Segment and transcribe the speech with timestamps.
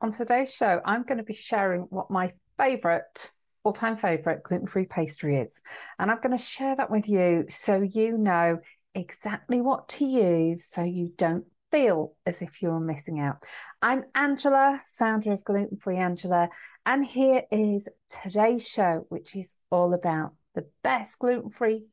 [0.00, 3.32] On today's show, I'm going to be sharing what my favorite,
[3.64, 5.60] all time favorite gluten free pastry is.
[5.98, 8.60] And I'm going to share that with you so you know
[8.94, 13.42] exactly what to use so you don't feel as if you're missing out.
[13.82, 16.48] I'm Angela, founder of Gluten Free Angela,
[16.86, 21.86] and here is today's show, which is all about the best gluten free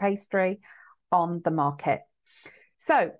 [0.00, 0.60] pastry
[1.12, 2.00] on the market.
[2.78, 3.12] So,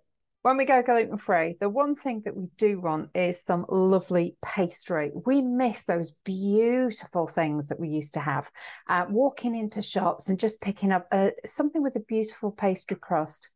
[0.42, 4.36] when we go gluten free, the one thing that we do want is some lovely
[4.42, 5.12] pastry.
[5.24, 8.50] We miss those beautiful things that we used to have.
[8.88, 13.50] Uh, walking into shops and just picking up uh, something with a beautiful pastry crust,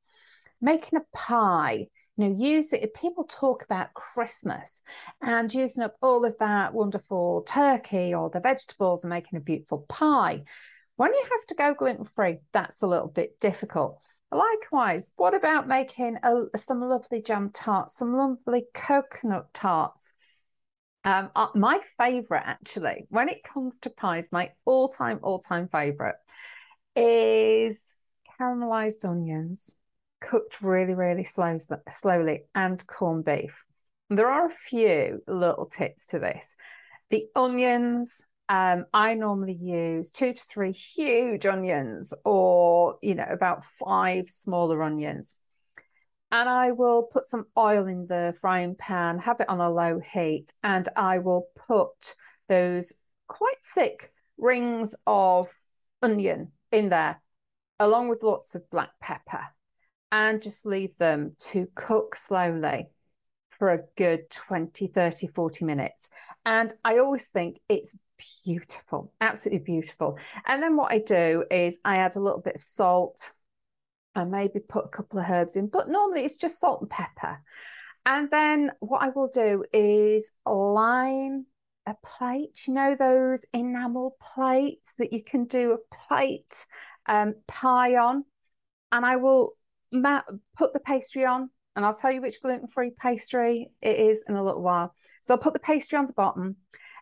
[0.60, 1.88] making a pie.
[2.16, 2.94] You know, use it.
[2.94, 4.80] People talk about Christmas
[5.20, 9.84] and using up all of that wonderful turkey or the vegetables and making a beautiful
[9.88, 10.44] pie.
[10.94, 14.00] When you have to go gluten free, that's a little bit difficult.
[14.32, 20.12] Likewise, what about making a, some lovely jam tarts, some lovely coconut tarts?
[21.04, 25.68] Um, uh, my favorite, actually, when it comes to pies, my all time, all time
[25.68, 26.16] favorite
[26.96, 27.92] is
[28.40, 29.72] caramelized onions
[30.20, 31.56] cooked really, really slow,
[31.90, 33.64] slowly and corned beef.
[34.10, 36.54] There are a few little tips to this.
[37.10, 43.64] The onions, um, I normally use two to three huge onions or, you know, about
[43.64, 45.34] five smaller onions.
[46.30, 50.00] And I will put some oil in the frying pan, have it on a low
[50.00, 52.14] heat, and I will put
[52.48, 52.92] those
[53.28, 55.52] quite thick rings of
[56.02, 57.20] onion in there,
[57.78, 59.44] along with lots of black pepper,
[60.12, 62.88] and just leave them to cook slowly
[63.58, 66.08] for a good 20, 30, 40 minutes.
[66.44, 67.96] And I always think it's
[68.44, 70.18] beautiful, absolutely beautiful.
[70.46, 73.32] And then what I do is I add a little bit of salt
[74.14, 77.42] and maybe put a couple of herbs in, but normally it's just salt and pepper.
[78.06, 81.44] And then what I will do is line
[81.86, 86.66] a plate, you know, those enamel plates that you can do a plate
[87.06, 88.24] um, pie on.
[88.92, 89.52] And I will
[89.92, 90.22] ma-
[90.56, 94.36] put the pastry on, and I'll tell you which gluten free pastry it is in
[94.36, 94.94] a little while.
[95.20, 96.56] So I'll put the pastry on the bottom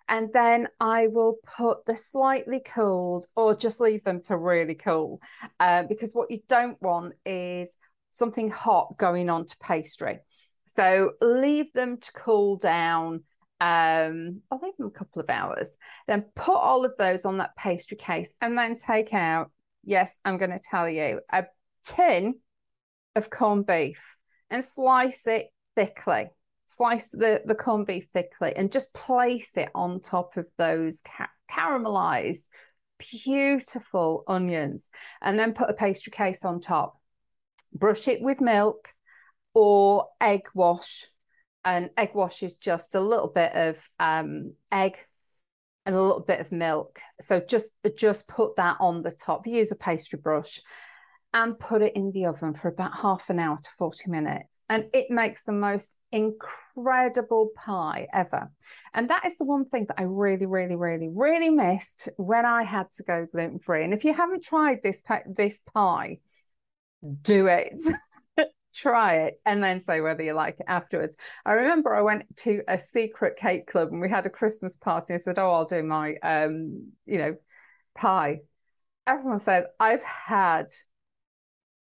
[0.09, 5.20] and then I will put the slightly cooled or just leave them to really cool
[5.60, 7.76] uh, because what you don't want is
[8.10, 10.20] something hot going on to pastry.
[10.66, 13.25] So leave them to cool down.
[13.60, 15.76] Um, I'll leave them a couple of hours.
[16.06, 19.50] Then put all of those on that pastry case and then take out,
[19.84, 21.47] yes, I'm going to tell you, a
[21.82, 22.34] tin
[23.16, 24.16] of corned beef
[24.50, 26.28] and slice it thickly
[26.76, 31.28] slice the, the corned beef thickly and just place it on top of those ca-
[31.50, 32.48] caramelized,
[32.98, 34.90] beautiful onions,
[35.22, 36.98] and then put a pastry case on top.
[37.72, 38.92] Brush it with milk
[39.54, 41.06] or egg wash.
[41.64, 44.98] And egg wash is just a little bit of um, egg
[45.86, 47.00] and a little bit of milk.
[47.20, 49.46] So just just put that on the top.
[49.46, 50.60] Use a pastry brush
[51.34, 54.60] and put it in the oven for about half an hour to 40 minutes.
[54.68, 58.50] And it makes the most incredible pie ever.
[58.94, 62.62] And that is the one thing that I really, really, really, really missed when I
[62.62, 63.82] had to go gluten free.
[63.82, 66.20] And if you haven't tried this, this pie,
[67.22, 67.80] do it.
[68.74, 71.16] Try it and then say whether you like it afterwards.
[71.44, 75.14] I remember I went to a secret cake club and we had a Christmas party.
[75.14, 77.36] I said, Oh, I'll do my um, you know,
[77.96, 78.40] pie.
[79.06, 80.66] Everyone said, I've had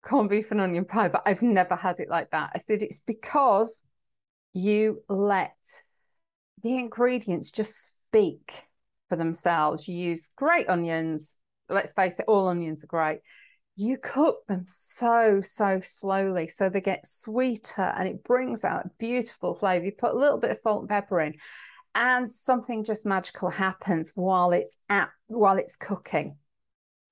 [0.03, 2.51] corned beef and onion pie, but I've never had it like that.
[2.55, 3.83] I said it's because
[4.53, 5.55] you let
[6.63, 8.51] the ingredients just speak
[9.09, 9.87] for themselves.
[9.87, 11.37] You use great onions.
[11.69, 13.19] Let's face it, all onions are great.
[13.75, 19.53] You cook them so, so slowly so they get sweeter and it brings out beautiful
[19.53, 19.85] flavor.
[19.85, 21.35] You put a little bit of salt and pepper in,
[21.93, 26.37] and something just magical happens while it's at while it's cooking.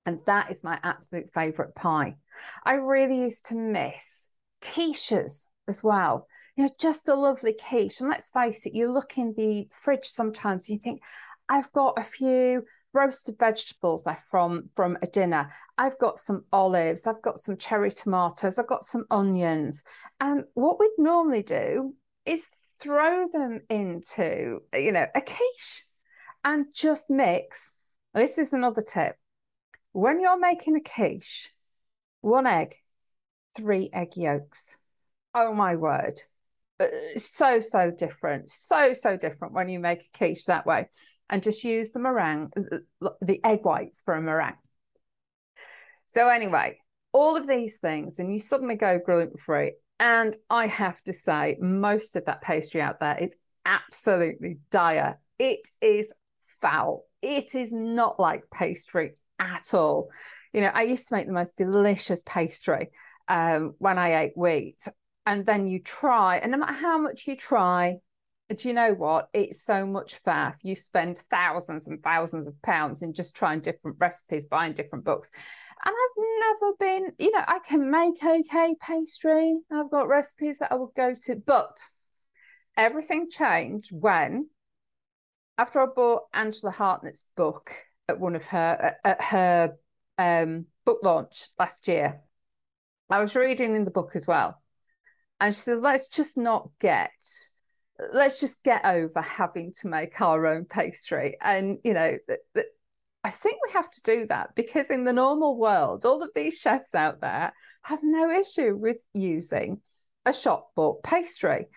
[0.06, 2.16] And that is my absolute favorite pie.
[2.64, 4.28] I really used to miss
[4.62, 6.28] quiches as well.
[6.56, 8.00] You know, just a lovely quiche.
[8.00, 11.02] And let's face it, you look in the fridge sometimes and you think,
[11.48, 15.50] I've got a few roasted vegetables left from from a dinner.
[15.76, 19.82] I've got some olives, I've got some cherry tomatoes, I've got some onions.
[20.20, 21.94] And what we'd normally do
[22.24, 22.48] is
[22.80, 25.84] throw them into, you know, a quiche
[26.44, 27.72] and just mix.
[28.14, 29.16] This is another tip
[29.96, 31.50] when you're making a quiche,
[32.20, 32.74] one egg,
[33.56, 34.76] three egg yolks.
[35.34, 36.20] Oh my word.
[36.78, 38.50] Uh, so, so different.
[38.50, 40.90] So, so different when you make a quiche that way.
[41.30, 44.58] And just use the meringue, uh, the egg whites for a meringue.
[46.08, 46.76] So, anyway,
[47.12, 49.72] all of these things, and you suddenly go gluten free.
[49.98, 53.34] And I have to say, most of that pastry out there is
[53.64, 55.18] absolutely dire.
[55.38, 56.12] It is
[56.60, 57.06] foul.
[57.22, 60.10] It is not like pastry at all.
[60.52, 62.90] You know, I used to make the most delicious pastry
[63.28, 64.86] um, when I ate wheat.
[65.26, 67.96] And then you try, and no matter how much you try,
[68.54, 69.28] do you know what?
[69.32, 70.54] It's so much faff.
[70.62, 75.30] You spend thousands and thousands of pounds in just trying different recipes, buying different books.
[75.84, 79.56] And I've never been, you know, I can make okay pastry.
[79.72, 81.76] I've got recipes that I would go to, but
[82.76, 84.48] everything changed when,
[85.58, 87.72] after I bought Angela Hartnett's book
[88.08, 89.76] at one of her at her
[90.18, 92.20] um, book launch last year,
[93.10, 94.60] I was reading in the book as well,
[95.40, 97.10] and she said, "Let's just not get."
[98.12, 101.38] Let's just get over having to make our own pastry.
[101.40, 102.66] And, you know, th- th-
[103.24, 106.58] I think we have to do that because in the normal world, all of these
[106.58, 107.54] chefs out there
[107.84, 109.80] have no issue with using
[110.26, 111.68] a shop bought pastry.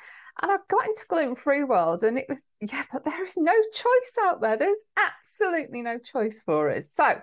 [0.41, 3.53] And I got into gluten free world and it was, yeah, but there is no
[3.73, 4.57] choice out there.
[4.57, 6.91] There's absolutely no choice for us.
[6.93, 7.21] So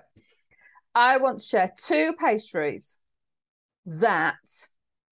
[0.94, 2.98] I want to share two pastries
[3.86, 4.36] that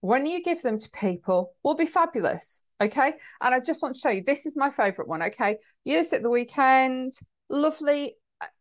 [0.00, 2.62] when you give them to people will be fabulous.
[2.80, 3.14] Okay.
[3.40, 5.22] And I just want to show you this is my favorite one.
[5.22, 5.58] Okay.
[5.84, 7.12] Use it the weekend.
[7.48, 8.16] Lovely,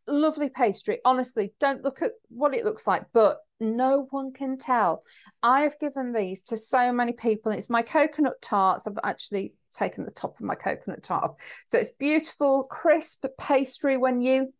[0.08, 1.00] lovely pastry.
[1.06, 5.04] Honestly, don't look at what it looks like, but no one can tell.
[5.42, 7.52] I have given these to so many people.
[7.52, 8.88] It's my coconut tarts.
[8.88, 11.36] I've actually taken the top of my coconut tart off.
[11.66, 14.54] So it's beautiful, crisp pastry when you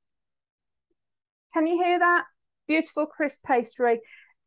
[1.54, 2.26] can you hear that?
[2.68, 4.02] Beautiful crisp pastry.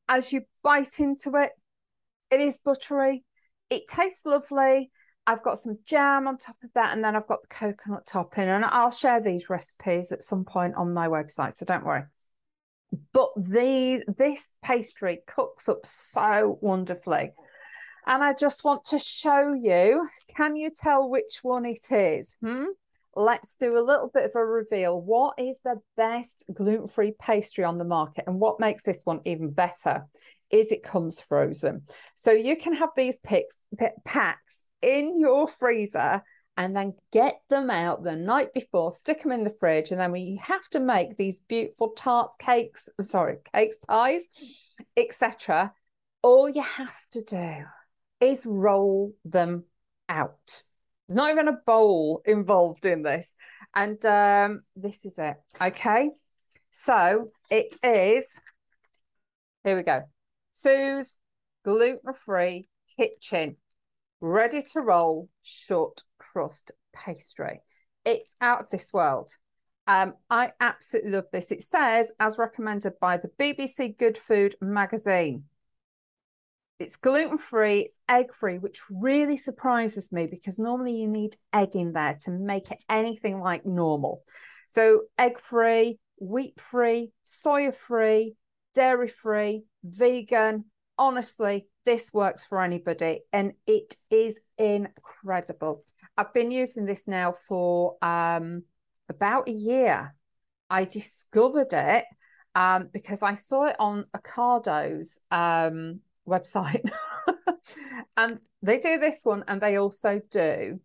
[0.09, 1.53] As you bite into it,
[2.31, 3.25] it is buttery.
[3.71, 4.91] It tastes lovely.
[5.27, 8.49] I've got some jam on top of that, and then I've got the coconut topping.
[8.49, 12.05] And I'll share these recipes at some point on my website, so don't worry
[13.13, 17.33] but the this pastry cooks up so wonderfully
[18.07, 22.67] and i just want to show you can you tell which one it is hmm?
[23.15, 27.79] let's do a little bit of a reveal what is the best gluten-free pastry on
[27.79, 30.07] the market and what makes this one even better
[30.51, 31.83] is it comes frozen
[32.15, 33.61] so you can have these picks,
[34.05, 36.23] packs in your freezer
[36.57, 40.11] and then get them out the night before, stick them in the fridge, and then
[40.11, 44.27] we have to make these beautiful tarts, cakes, sorry, cakes, pies,
[44.97, 45.73] etc.
[46.23, 47.57] All you have to do
[48.21, 49.65] is roll them
[50.09, 50.63] out.
[51.09, 53.35] There's not even a bowl involved in this.
[53.75, 55.37] And um, this is it.
[55.61, 56.11] Okay.
[56.71, 58.41] So it is,
[59.65, 60.03] here we go.
[60.59, 61.19] Sue's
[61.67, 62.67] gluten free
[62.97, 63.57] kitchen
[64.23, 67.61] ready to roll short crust pastry.
[68.07, 69.37] It's out of this world.
[69.87, 71.53] Um, I absolutely love this.
[71.53, 75.45] It says, as recommended by the BBC Good Food magazine,
[76.79, 81.77] it's gluten free, it's egg free, which really surprises me because normally you need egg
[81.77, 84.23] in there to make it anything like normal.
[84.69, 88.37] So, egg free, wheat free, soya free,
[88.77, 90.67] dairy free, vegan.
[90.99, 95.83] Honestly, this works for anybody and it is incredible.
[96.17, 98.63] I've been using this now for um,
[99.09, 100.15] about a year.
[100.69, 102.05] I discovered it
[102.55, 106.89] um, because I saw it on Ocado's um, website.
[108.17, 110.81] and they do this one and they also do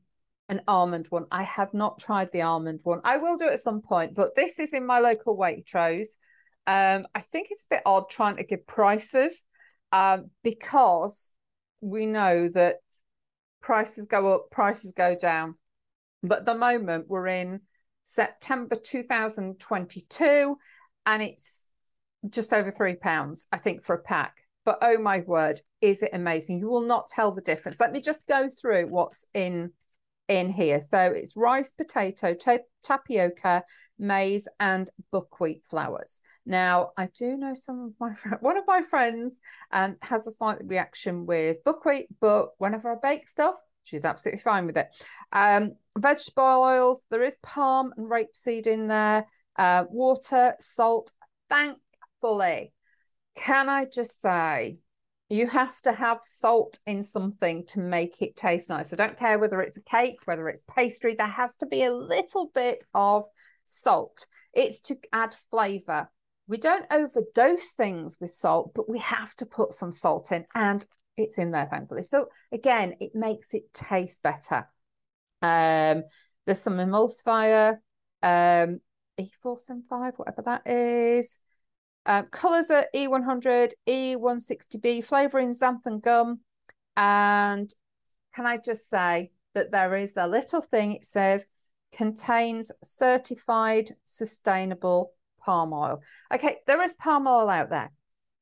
[0.47, 1.25] an almond one.
[1.31, 3.01] I have not tried the almond one.
[3.03, 6.15] I will do it at some point, but this is in my local Waitrose.
[6.68, 9.44] Um, I think it's a bit odd trying to give prices
[9.91, 11.32] um, because
[11.82, 12.77] we know that
[13.62, 15.56] prices go up, prices go down.
[16.24, 17.62] But at the moment, we're in
[18.03, 20.58] September 2022,
[21.06, 21.68] and it's
[22.30, 24.36] just over three pounds, I think, for a pack.
[24.63, 26.60] But oh my word, is it amazing?
[26.60, 27.80] You will not tell the difference.
[27.80, 29.72] Let me just go through what's in
[30.27, 30.80] in here.
[30.80, 32.36] So it's rice, potato,
[32.84, 33.63] tapioca,
[34.00, 36.20] maize, and buckwheat flours.
[36.45, 39.39] Now, I do know some of my friends, one of my friends
[39.71, 44.65] um, has a slight reaction with buckwheat, but whenever I bake stuff, she's absolutely fine
[44.65, 44.88] with it.
[45.31, 51.12] Um, vegetable oils, there is palm and rapeseed in there, uh, water, salt.
[51.50, 52.74] Thankfully,
[53.36, 54.77] can I just say,
[55.29, 58.91] you have to have salt in something to make it taste nice.
[58.91, 61.93] I don't care whether it's a cake, whether it's pastry, there has to be a
[61.93, 63.25] little bit of
[63.63, 64.25] salt.
[64.53, 66.10] It's to add flavor
[66.51, 70.86] we don't overdose things with salt, but we have to put some salt in, and
[71.15, 72.03] it's in there, thankfully.
[72.03, 74.67] So again, it makes it taste better.
[75.41, 76.03] Um,
[76.46, 77.77] there's some emulsifier,
[78.22, 78.81] um,
[79.17, 81.39] E475, whatever that is.
[82.05, 86.41] Um, colors are E100, E160B, flavoring xanthan gum.
[86.98, 87.74] And
[88.36, 90.93] can I just say, that there is a little thing.
[90.93, 91.48] It says
[91.91, 96.01] contains certified sustainable palm oil.
[96.33, 97.91] Okay, there is palm oil out there.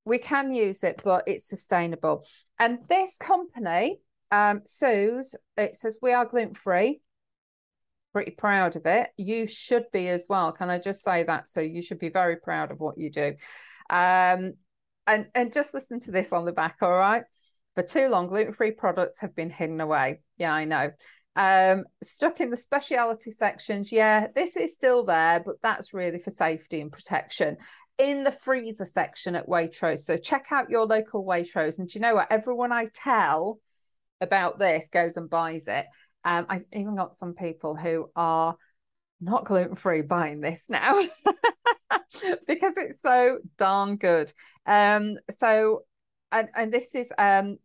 [0.06, 2.25] We can use it, but it's sustainable.
[2.58, 4.00] And this company,
[4.32, 7.01] um, Sue's, it says we are gluten free.
[8.13, 9.10] Pretty proud of it.
[9.18, 10.51] You should be as well.
[10.51, 11.48] Can I just say that?
[11.48, 13.36] So you should be very proud of what you do.
[13.89, 14.53] Um,
[15.06, 16.77] and and just listen to this on the back.
[16.82, 17.24] All right.
[17.75, 20.22] For too long, gluten free products have been hidden away.
[20.38, 20.91] Yeah, I know.
[21.39, 23.93] Um, stuck in the specialty sections.
[23.93, 27.55] Yeah, this is still there, but that's really for safety and protection.
[27.98, 30.00] In the freezer section at Waitrose.
[30.00, 31.79] So check out your local Waitrose.
[31.79, 32.29] And you know what?
[32.29, 33.60] Everyone I tell
[34.19, 35.86] about this goes and buys it.
[36.25, 38.58] Um, I've even got some people who are
[39.22, 41.01] not gluten free buying this now
[42.48, 44.34] because it's so darn good.
[44.65, 45.84] Um, so,
[46.34, 47.60] and, and this is um,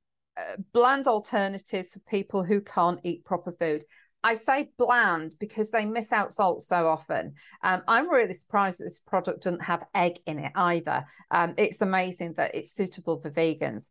[0.73, 3.85] bland alternative for people who can't eat proper food.
[4.25, 7.35] I say bland because they miss out salt so often.
[7.63, 11.05] Um, I'm really surprised that this product doesn't have egg in it either.
[11.31, 13.91] Um, it's amazing that it's suitable for vegans.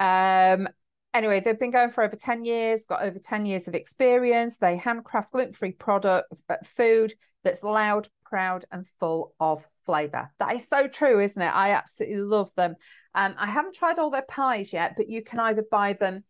[0.00, 0.68] Um,
[1.12, 4.56] anyway, they've been going for over 10 years, got over 10 years of experience.
[4.56, 7.12] They handcraft gluten free product uh, food
[7.44, 10.30] that's loud, proud, and full of flavor.
[10.38, 11.54] That is so true, isn't it?
[11.54, 12.76] I absolutely love them.
[13.14, 16.24] Um, I haven't tried all their pies yet, but you can either buy them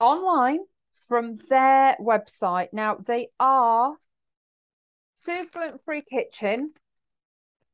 [0.00, 0.60] online
[1.06, 2.68] from their website.
[2.72, 3.96] Now, they are
[5.14, 6.72] Sue's Gluten Free Kitchen.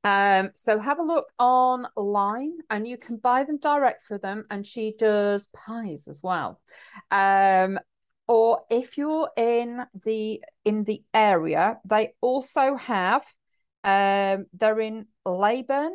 [0.04, 4.44] Um, so have a look online and you can buy them direct for them.
[4.50, 6.60] And she does pies as well.
[7.10, 7.78] Um,
[8.26, 13.24] or if you're in the in the area, they also have
[13.84, 15.92] um, they're in Leyburn,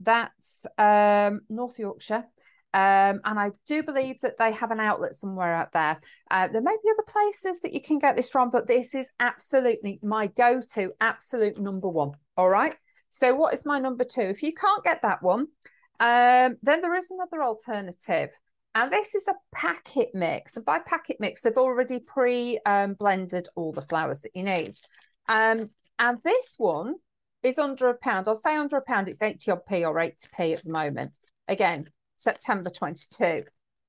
[0.00, 2.24] that's um, North Yorkshire.
[2.74, 5.98] Um, and I do believe that they have an outlet somewhere out there.
[6.30, 9.10] Uh, there may be other places that you can get this from, but this is
[9.18, 12.12] absolutely my go to, absolute number one.
[12.36, 12.74] All right.
[13.08, 14.20] So, what is my number two?
[14.20, 15.46] If you can't get that one,
[16.00, 18.28] um, then there is another alternative.
[18.74, 20.56] And this is a packet mix.
[20.56, 24.74] And by packet mix, they've already pre um, blended all the flours that you need.
[25.28, 26.96] Um, and this one
[27.46, 28.28] is under a pound.
[28.28, 31.12] I'll say under a pound, it's 80 odd p or 80p at the moment.
[31.48, 33.44] Again, September 22.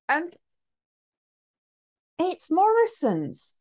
[0.10, 0.36] And
[2.20, 3.56] it's Morrison's.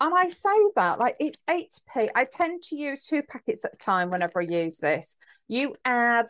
[0.00, 2.08] And I say that like it's 8p.
[2.14, 5.16] I tend to use two packets at a time whenever I use this.
[5.48, 6.26] You add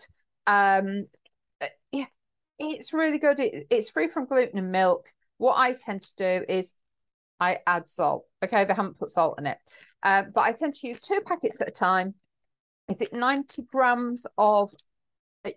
[0.47, 1.07] um
[1.91, 2.07] yeah,
[2.59, 3.41] it's really good.
[3.41, 5.11] It, it's free from gluten and milk.
[5.39, 6.75] What I tend to do is
[7.41, 8.27] I add salt.
[8.45, 9.59] Okay, they haven't put salt in it.
[10.03, 12.15] Uh, but I tend to use two packets at a time
[12.89, 14.73] is it 90 grams of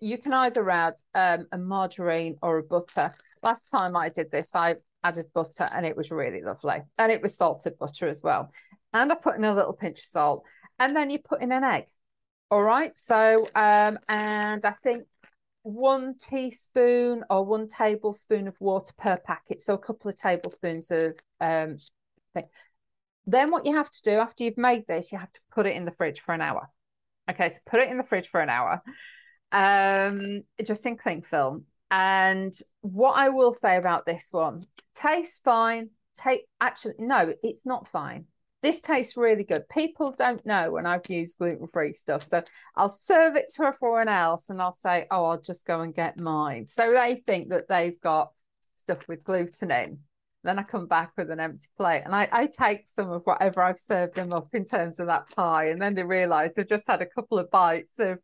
[0.01, 3.13] you can either add um, a margarine or a butter.
[3.41, 6.81] Last time i did this i added butter and it was really lovely.
[6.98, 8.51] And it was salted butter as well.
[8.93, 10.43] And i put in a little pinch of salt.
[10.77, 11.86] And then you put in an egg.
[12.51, 12.95] All right?
[12.98, 15.05] So um and i think
[15.63, 19.62] one teaspoon or one tablespoon of water per packet.
[19.62, 21.77] So a couple of tablespoons of um
[22.33, 22.45] thing.
[23.25, 25.75] then what you have to do after you've made this you have to put it
[25.75, 26.69] in the fridge for an hour
[27.29, 28.81] Okay, so put it in the fridge for an hour,
[29.51, 31.65] um, just in cling film.
[31.91, 35.89] And what I will say about this one, tastes fine.
[36.15, 38.25] Take actually no, it's not fine.
[38.62, 39.69] This tastes really good.
[39.69, 42.43] People don't know when I've used gluten free stuff, so
[42.75, 46.17] I'll serve it to everyone else, and I'll say, "Oh, I'll just go and get
[46.17, 48.33] mine." So they think that they've got
[48.75, 50.00] stuff with gluten in.
[50.43, 53.62] Then I come back with an empty plate and I, I take some of whatever
[53.62, 55.69] I've served them up in terms of that pie.
[55.69, 58.19] And then they realize they've just had a couple of bites of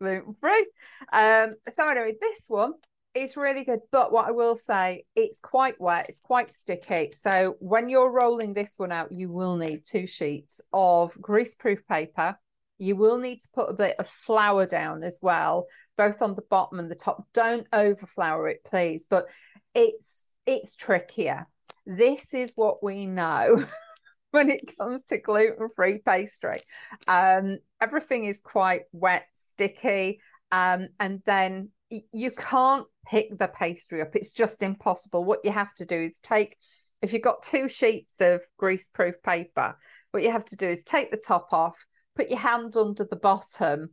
[0.00, 0.66] gluten free.
[1.12, 2.74] Um, so, anyway, this one
[3.14, 3.80] is really good.
[3.90, 7.10] But what I will say, it's quite wet, it's quite sticky.
[7.12, 12.38] So, when you're rolling this one out, you will need two sheets of greaseproof paper.
[12.78, 15.66] You will need to put a bit of flour down as well,
[15.98, 17.26] both on the bottom and the top.
[17.34, 19.06] Don't over flour it, please.
[19.08, 19.26] But
[19.74, 21.46] it's it's trickier.
[21.86, 23.64] This is what we know
[24.32, 26.62] when it comes to gluten free pastry.
[27.06, 34.16] Um, everything is quite wet, sticky, um, and then you can't pick the pastry up.
[34.16, 35.24] It's just impossible.
[35.24, 36.56] What you have to do is take,
[37.00, 39.76] if you've got two sheets of grease proof paper,
[40.10, 41.76] what you have to do is take the top off,
[42.16, 43.90] put your hand under the bottom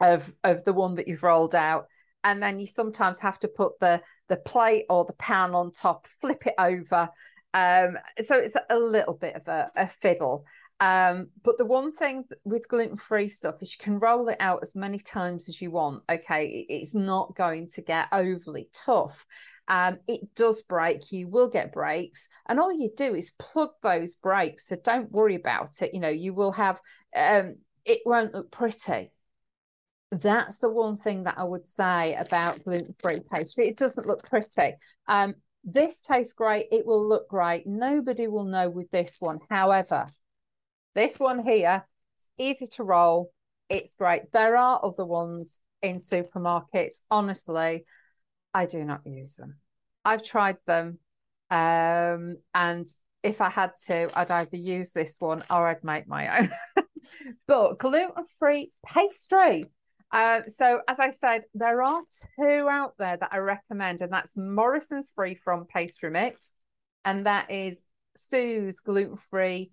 [0.00, 1.86] of, of the one that you've rolled out,
[2.24, 6.06] and then you sometimes have to put the the plate or the pan on top,
[6.20, 7.08] flip it over.
[7.54, 10.46] Um, so it's a little bit of a, a fiddle.
[10.80, 14.60] Um, but the one thing with gluten free stuff is you can roll it out
[14.62, 16.02] as many times as you want.
[16.10, 19.24] Okay, it's not going to get overly tough.
[19.68, 24.16] Um, it does break, you will get breaks, and all you do is plug those
[24.16, 24.66] breaks.
[24.66, 25.94] So don't worry about it.
[25.94, 26.80] You know, you will have
[27.14, 29.12] um, it won't look pretty.
[30.12, 33.68] That's the one thing that I would say about gluten free pastry.
[33.68, 34.74] It doesn't look pretty.
[35.08, 36.66] Um, this tastes great.
[36.70, 37.66] It will look great.
[37.66, 39.38] Nobody will know with this one.
[39.48, 40.08] However,
[40.94, 41.86] this one here,
[42.18, 43.32] it's easy to roll.
[43.70, 44.30] It's great.
[44.32, 46.96] There are other ones in supermarkets.
[47.10, 47.86] Honestly,
[48.52, 49.60] I do not use them.
[50.04, 50.98] I've tried them.
[51.50, 52.86] Um, and
[53.22, 56.50] if I had to, I'd either use this one or I'd make my own.
[57.46, 59.70] but gluten free pastry.
[60.12, 62.02] Uh, so, as I said, there are
[62.38, 66.50] two out there that I recommend, and that's Morrison's Free From Pastry Mix,
[67.04, 67.80] and that is
[68.16, 69.72] Sue's gluten free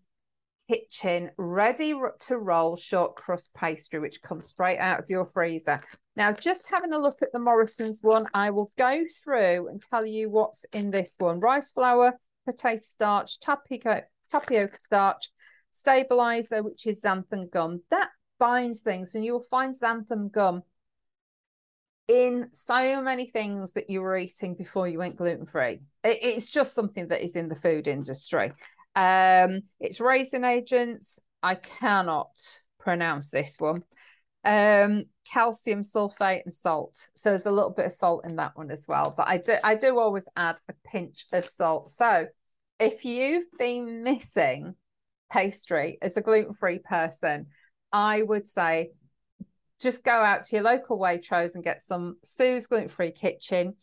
[0.70, 5.82] kitchen ready to roll short crust pastry, which comes straight out of your freezer.
[6.16, 10.06] Now, just having a look at the Morrison's one, I will go through and tell
[10.06, 11.40] you what's in this one.
[11.40, 15.32] Rice flour, potato starch, tapioca, tapioca starch,
[15.72, 17.82] stabilizer, which is xanthan gum.
[17.90, 20.64] That binds things, and you will find xanthan gum
[22.08, 25.80] in so many things that you were eating before you went gluten free.
[26.04, 28.52] It, it's just something that is in the food industry.
[28.96, 31.20] Um, it's raising agents.
[31.44, 32.36] I cannot
[32.80, 33.84] pronounce this one.
[34.44, 37.10] Um, calcium sulfate and salt.
[37.14, 39.14] So there's a little bit of salt in that one as well.
[39.16, 41.90] But I do I do always add a pinch of salt.
[41.90, 42.26] So
[42.80, 44.76] if you've been missing
[45.32, 47.48] pastry as a gluten-free person,
[47.92, 48.92] I would say
[49.80, 53.76] just go out to your local Waitrose and get some Sue's gluten-free kitchen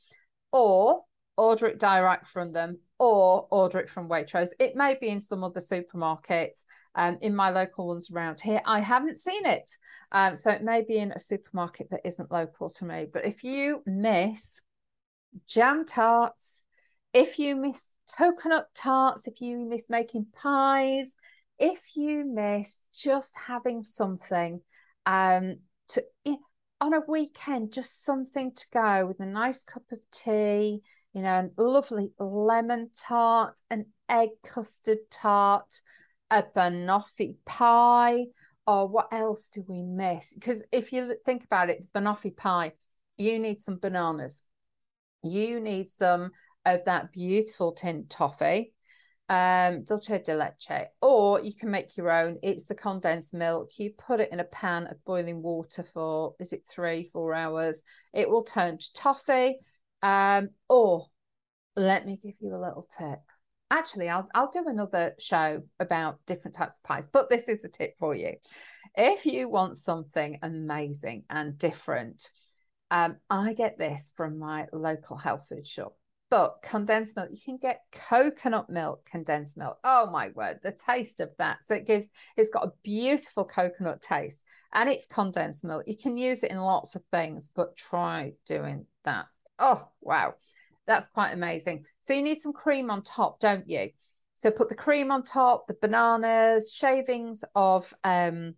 [0.53, 1.03] or
[1.37, 4.51] order it direct from them or order it from Waitrose.
[4.59, 6.65] It may be in some other supermarkets.
[6.95, 9.71] Um, in my local ones around here, I haven't seen it.
[10.13, 13.07] Um, so it may be in a supermarket that isn't local to me.
[13.13, 14.63] But if you miss
[15.47, 16.63] jam tarts,
[17.13, 21.15] if you miss coconut tarts, if you miss making pies,
[21.59, 24.61] if you miss just having something
[25.05, 26.05] um, to
[26.81, 31.51] on a weekend, just something to go with a nice cup of tea, you know,
[31.57, 35.81] a lovely lemon tart, an egg custard tart,
[36.31, 38.27] a banoffee pie,
[38.67, 40.35] or what else do we miss?
[40.35, 42.73] Because if you think about it, banoffee pie,
[43.17, 44.43] you need some bananas.
[45.23, 46.33] You need some
[46.67, 48.75] of that beautiful tin toffee,
[49.29, 52.39] um, dulce de leche, or you can make your own.
[52.43, 53.71] It's the condensed milk.
[53.79, 57.83] You put it in a pan of boiling water for, is it three, four hours?
[58.13, 59.59] It will turn to toffee
[60.03, 61.07] um, or
[61.75, 63.21] let me give you a little tip.
[63.71, 67.69] Actually, I'll I'll do another show about different types of pies, but this is a
[67.69, 68.35] tip for you.
[68.95, 72.31] If you want something amazing and different,
[72.93, 75.97] um, I get this from my local health food shop.
[76.29, 79.79] But condensed milk, you can get coconut milk condensed milk.
[79.85, 81.59] Oh my word, the taste of that.
[81.65, 85.85] So it gives, it's got a beautiful coconut taste and it's condensed milk.
[85.87, 89.27] You can use it in lots of things, but try doing that
[89.59, 90.35] Oh, wow.
[90.87, 91.85] That's quite amazing.
[92.03, 93.91] So you need some cream on top, don't you?
[94.37, 98.55] So put the cream on top, the bananas, shavings of um,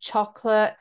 [0.00, 0.74] chocolate.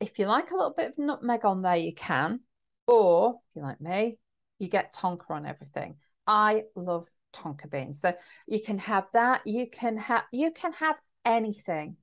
[0.00, 2.40] If you like a little bit of nutmeg on there, you can.
[2.86, 4.18] Or if you like me,
[4.58, 5.96] you get tonka on everything.
[6.26, 8.00] I love tonka beans.
[8.00, 8.12] So
[8.46, 9.46] you can have that.
[9.46, 11.96] You can have you can have anything.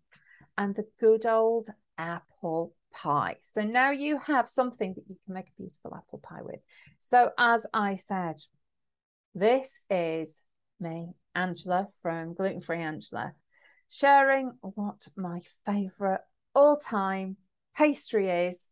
[0.58, 3.38] And the good old apple pie.
[3.42, 6.60] So now you have something that you can make a beautiful apple pie with.
[7.00, 8.40] So as I said,
[9.34, 10.40] this is
[10.80, 13.34] me, Angela from Gluten Free Angela,
[13.90, 16.22] sharing what my favorite
[16.54, 17.38] all time
[17.76, 18.68] pastry is.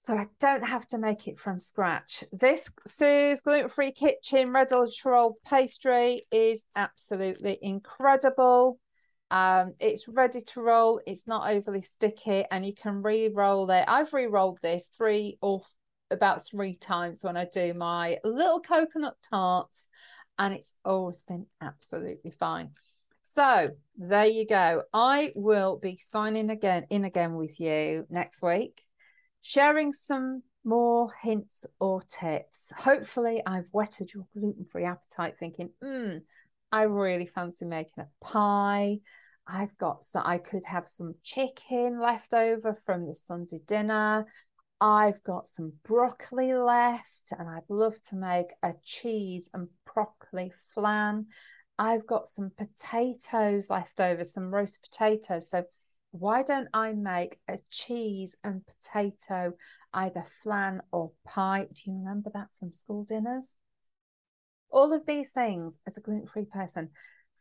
[0.00, 2.22] So I don't have to make it from scratch.
[2.32, 4.68] This Sue's Gluten Free Kitchen Red
[5.04, 8.78] Roll pastry is absolutely incredible.
[9.30, 11.00] Um, it's ready to roll.
[11.04, 13.84] It's not overly sticky, and you can re-roll it.
[13.88, 15.62] I've re-rolled this three or
[16.12, 19.86] about three times when I do my little coconut tarts,
[20.38, 22.70] and it's always been absolutely fine.
[23.22, 24.84] So there you go.
[24.94, 28.82] I will be signing again in again with you next week,
[29.42, 32.72] sharing some more hints or tips.
[32.76, 36.18] Hopefully, I've whetted your gluten free appetite, thinking, hmm,
[36.70, 38.98] I really fancy making a pie.
[39.46, 44.26] I've got so I could have some chicken left over from the Sunday dinner.
[44.80, 51.26] I've got some broccoli left, and I'd love to make a cheese and broccoli flan.
[51.78, 55.50] I've got some potatoes left over, some roast potatoes.
[55.50, 55.64] So
[56.10, 59.54] why don't I make a cheese and potato
[59.92, 61.66] either flan or pie?
[61.72, 63.54] Do you remember that from school dinners?
[64.70, 66.90] All of these things as a gluten free person,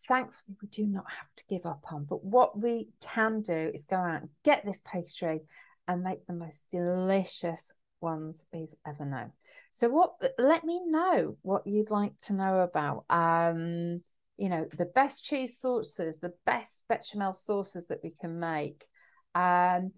[0.07, 2.05] thankfully, we do not have to give up on.
[2.05, 5.41] But what we can do is go out and get this pastry
[5.87, 9.31] and make the most delicious ones we've ever known.
[9.71, 13.05] So what let me know what you'd like to know about.
[13.09, 14.03] Um,
[14.37, 18.85] you know, the best cheese sauces, the best bechamel sauces that we can make.
[19.35, 19.91] Um,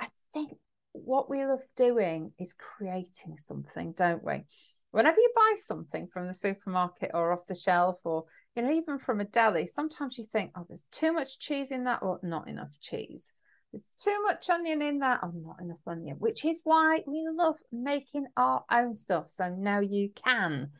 [0.00, 0.56] I think
[0.92, 4.44] what we love doing is creating something, don't we?
[4.90, 8.24] Whenever you buy something from the supermarket or off the shelf or
[8.56, 11.84] you know, even from a deli, sometimes you think, oh, there's too much cheese in
[11.84, 13.32] that or not enough cheese.
[13.70, 17.56] There's too much onion in that or not enough onion, which is why we love
[17.70, 19.28] making our own stuff.
[19.28, 20.70] So now you can.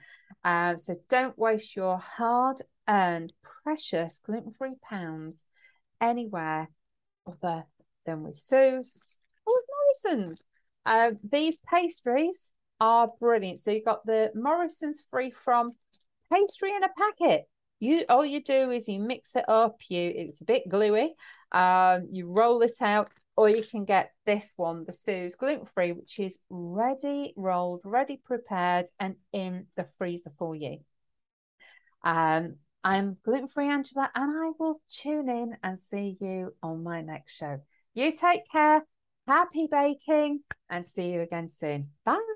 [0.43, 5.47] Uh, so don't waste your hard earned, precious gluten free pounds
[6.01, 6.69] anywhere
[7.27, 7.65] other
[8.05, 9.01] than with Sue's
[9.47, 9.65] or with
[10.05, 10.45] Morrison's.
[10.85, 13.59] Uh, these pastries are brilliant.
[13.59, 15.73] So you've got the Morrison's free from
[16.31, 17.47] pastry in a packet
[17.79, 21.15] you all you do is you mix it up you it's a bit gluey
[21.53, 25.93] um you roll it out or you can get this one the Sue's gluten free
[25.93, 30.79] which is ready rolled ready prepared and in the freezer for you
[32.03, 37.01] um I'm gluten free Angela and I will tune in and see you on my
[37.01, 37.59] next show.
[37.95, 38.87] You take care.
[39.27, 41.89] Happy baking and see you again soon.
[42.05, 42.36] Bye